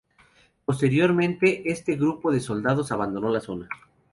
[0.65, 3.69] Posteriormente este grupo de soldados abandonó la zona.